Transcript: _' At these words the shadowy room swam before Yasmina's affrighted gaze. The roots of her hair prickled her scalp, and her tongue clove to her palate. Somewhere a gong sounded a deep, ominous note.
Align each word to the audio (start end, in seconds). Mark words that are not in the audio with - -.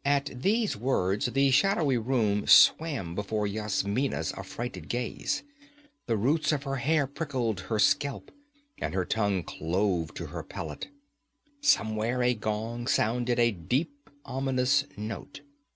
_' - -
At 0.04 0.30
these 0.42 0.76
words 0.76 1.26
the 1.26 1.50
shadowy 1.50 1.98
room 1.98 2.46
swam 2.46 3.16
before 3.16 3.44
Yasmina's 3.44 4.32
affrighted 4.34 4.88
gaze. 4.88 5.42
The 6.06 6.16
roots 6.16 6.52
of 6.52 6.62
her 6.62 6.76
hair 6.76 7.08
prickled 7.08 7.62
her 7.62 7.80
scalp, 7.80 8.30
and 8.78 8.94
her 8.94 9.04
tongue 9.04 9.42
clove 9.42 10.14
to 10.14 10.26
her 10.26 10.44
palate. 10.44 10.86
Somewhere 11.60 12.22
a 12.22 12.34
gong 12.34 12.86
sounded 12.86 13.40
a 13.40 13.50
deep, 13.50 14.08
ominous 14.24 14.84
note. 14.96 15.40